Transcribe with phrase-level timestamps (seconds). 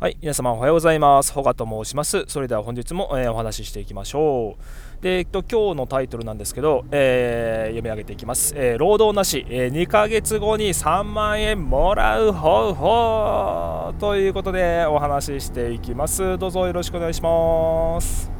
[0.00, 1.30] はい、皆様おはようございます。
[1.30, 2.24] ホガと申します。
[2.26, 4.56] それでは本日も、えー、お話ししていきましょ
[4.98, 5.02] う。
[5.02, 8.54] で、えっと、今日のタイトルなんですけど、えー、読み上げていきます。
[8.56, 16.38] えー、労働なし、え2ヶ月後に3万円もらう方法ということでお話ししていきます。
[16.38, 18.30] どうぞよろしくお願いします。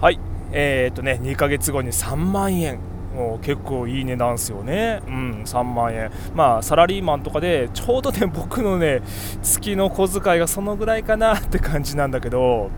[0.00, 0.18] はい、
[0.50, 2.93] えー、っとね、2ヶ月後に3万円。
[3.14, 9.02] もう結構いい値段ですよね、うん、3万円、まあサラリーマンとかでちょうどね僕のね
[9.42, 12.70] 月の小遣いがそのぐらいかなって感じなんだけど、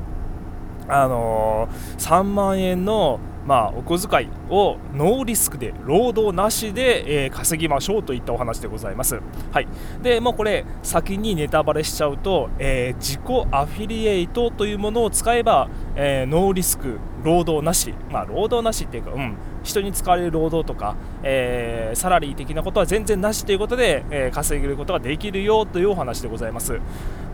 [0.89, 9.21] あのー、3万円のまあ、お小遣いをノーリスクで労働なしで、えー、稼ぎましょうといったお話でございます。
[9.53, 9.69] はい、
[10.03, 13.21] でもうこれ先にネタバレしちゃうと、えー、自己
[13.53, 26.81] アフィリエイトというものを使えば、え、ノーリスク労働なし、まあ、労働なしっていうか、うん、人に使われる労働とか、えサラリー的なことは全然なしということで、え稼げることができるよというお話でございます。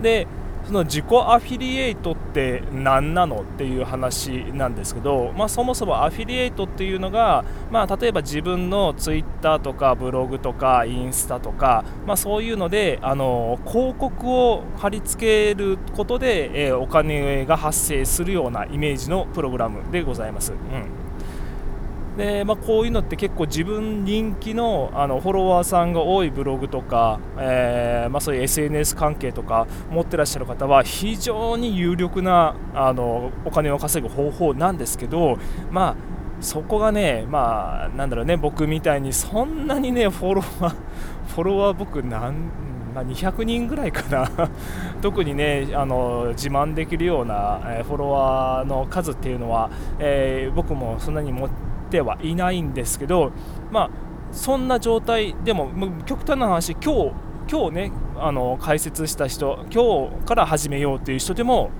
[0.00, 0.26] で
[0.66, 20.52] その自己アフィリエイトって何なのっていう話なんですけど、まあ、そもそもアフィリエイトっていうのが、まあ、例えば自分のツイッターとかブログとかインスタとか、まあ、そういうのであの広告を貼り付けることで、えー、お金が発生するようなイメージのプログラムでございます。
[20.52, 20.91] うん
[22.16, 35.38] で、まあ、こういうのって結構自分人気のあのフォロワーさんが多いブログとか、えー、まあ、そういう SNS 関係とか持ってらっしゃる方は非常に有力なあのお金を稼ぐ方法なんですけど、
[35.70, 35.96] まあ、
[36.42, 40.74] そこがね、まあ、なんだろうね僕みたいにそんなにねフォロワー
[41.28, 42.50] フォロワー僕何
[42.92, 44.50] まあ、200人ぐらいかな。
[45.00, 53.32] 特にねあの自慢できるような、えー、フォロワーの数っていうのは、えー、僕もそんなに持っててはいないんですけど、
[53.70, 53.90] まあ、
[54.32, 55.70] そんな状態でも
[56.06, 57.12] 極端な話今日
[57.50, 61.70] 今日ねあの解説した人今日から始めようという人でも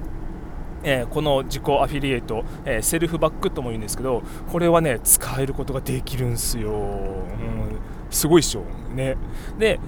[0.85, 7.78] えー、この自己アフィリエイト、えー、セルフバックとも言うんですけどこれはね使えることができるんですよ、うん、
[8.11, 8.65] すごいっしょ。
[8.93, 9.17] ね。
[9.61, 9.78] で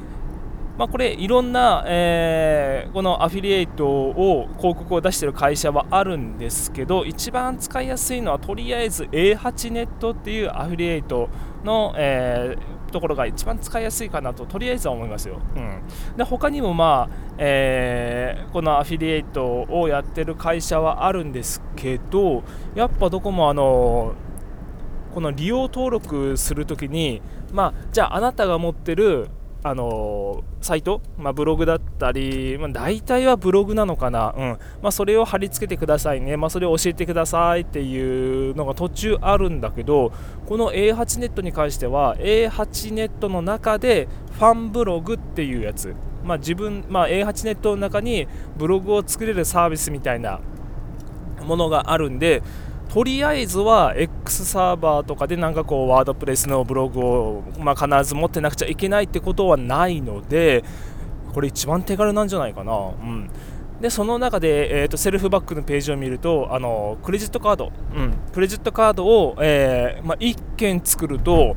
[0.77, 11.29] まあ、これいろんな、えー、このアフィリエイトを広告を出している会社はあるんですけど一番使いやすいのはとりあえず A8 ネットっていうアフィリエイト
[11.63, 15.83] の、えー、ところが一番使いやすいかなととりあえずは思いますよ、うん、
[16.17, 22.43] で他にもまあ、えー、このアフィリエイトをやってる会社はあるんですけど
[22.75, 24.15] やっぱどこもあの
[25.15, 29.29] この利用登録するときにまあじゃああなたが持ってる
[29.67, 34.59] あのサイト、まあ、ブログだったり、まあ、大体はブログなのかな、うん。
[34.83, 40.13] まあ、それを貼り付けてくださいね、まあ、それを教えてくださいっていうのが途中あるんだけど
[40.45, 50.41] この A8 ネットに関しては A8 ネットの中でファンブログっていうやつ、まあ、自分、まあ、A8 ネットの中にブログを作れるサービスみたいな
[51.43, 52.43] ものがあるんで
[52.89, 60.65] とりあえずは X サーバーとかでなんかこうワードプレスのブログを、まあ、必ず持ってなくちゃいけないってことはないので
[61.33, 62.73] これ一番手軽なんじゃないかな。
[62.73, 63.29] うん。
[63.81, 71.57] でその中で、えーと、セルフバックのページを見るとあのクレジットカード、うん、クレジットカードを、えーまあ、1件作ると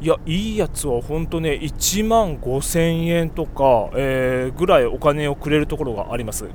[0.00, 6.46] いやいいやつは本当ね1万5000円とか、えー、ぐらいお金をくれるところがあります。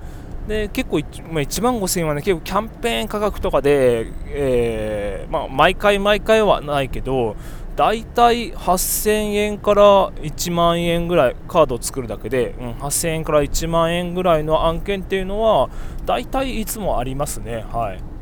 [0.47, 0.99] で結構、
[1.31, 7.35] まあ、1万5000円はね結構キャンペーン価格とかで、えー、まあ、毎回毎回はないけど
[7.75, 15.69] だいたい8000円から1万円ぐらいカードを作るだけで、うん、8000円から1万円ぐらいの案件っていうのは
[16.05, 17.65] だいたいいつもありますね。
[17.71, 18.13] はい。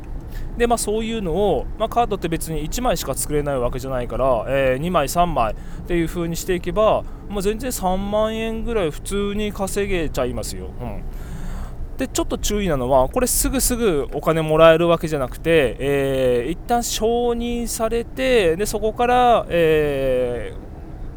[0.56, 5.56] でまあ、そういうのを、まあ、カードって別に1枚しか作れないわけじゃないから、えー、2枚、3枚っ
[5.86, 10.68] ていう風にしていけば、まあ、全然3万円ぐらい普通に稼げちゃいますよ。
[10.80, 11.02] うん。
[12.02, 20.52] でちょっと注意なのはこれすぐすぐお金もらえるわけじゃなくて、えー、一旦承認されてでそこから、え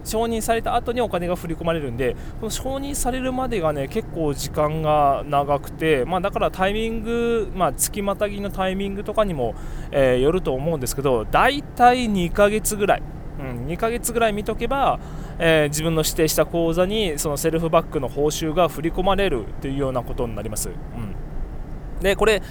[0.04, 9.56] ー、承認された後にお金が振り込まれるんでこの承認されるまでがね結構時間が長くて、まあ、だからタイミング、まあ、月またぎのタイミングとかにも、
[9.90, 13.04] えー、よると思うんですけど大体2ヶ月ぐらい、
[13.40, 15.00] うん、2ヶ月ぐらい見とけば
[15.38, 20.70] えー、自分の指定した口座にそのセルフバックの報酬が振り込まれるというようなことになります。
[20.70, 22.42] うん、でこれ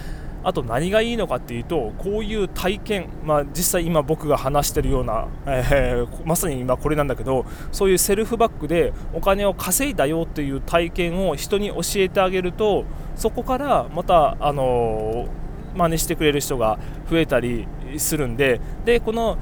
[0.47, 12.85] あと何がいいのかっていうとこういう体験、まあ、実際今僕が話してるような、えー、まさに今これなんだけどそういうセルフバックでお金を稼いだよっていう体験を人に教えてあげると
[13.17, 16.79] そこからまた、あのー、真似してくれる人が
[17.11, 17.67] 増えたり
[17.97, 19.39] するんででこの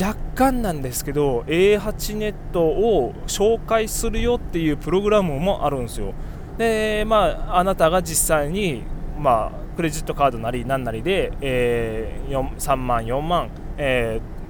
[0.00, 6.14] 若干なんですけど A8 ネットを紹介するよっていうプログラムもあるんですよ。
[6.58, 8.82] でまああなたが実際に
[9.18, 14.42] まあクレジットカードなり何なりで、えー、3万4万、えー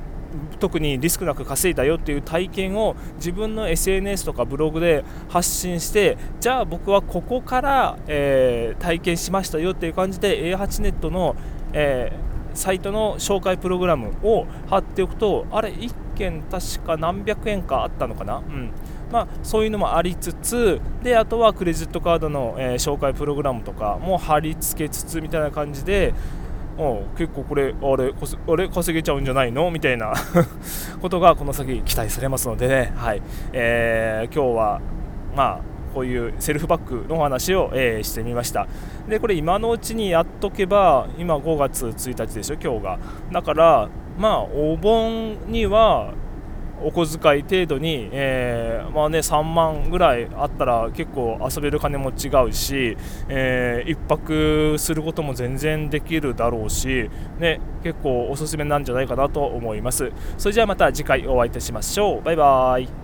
[0.58, 11.36] 特にリスクなく稼いだよっていう体験を自分の SNS とかブログで発信してじゃあ僕はここから、えー、体験しましたよっていう感じで A8 ネットの、
[11.72, 18.70] えー、サイトの紹介プログラムを貼っておくとあれ1件確か何百円かあったのかな、うん。
[19.10, 26.14] まあ、そういうのもありつつであとはクレジットカードの、えー、紹介プログラムとかも貼り付けつつみたいな感じで
[27.18, 28.14] 結構これあれ
[28.48, 29.70] あれ稼げちゃうんじゃないの？
[29.70, 30.14] みたいな
[31.02, 33.22] ことがこの先期待されますのでね、はい。
[33.52, 34.80] えー、今日は
[35.36, 38.66] まあこういうセルフバッグのお話を、えー、してみました。
[39.08, 42.98] でこれ今のうちにやっとけば今5月1日でしょ今日が。
[43.32, 46.14] だからまあお盆には
[46.84, 52.96] お小遣い程度に、えー、まあね、3万ぐらいあったら結構遊べる金も違うし、
[53.28, 57.08] えー、1泊することも全然できるだろうし、
[57.38, 60.12] ね、結構おすすめなんじゃないかなと思います。
[60.36, 62.22] それじゃあまた次回お会いいたしましょう。
[62.22, 63.01] バイバイ。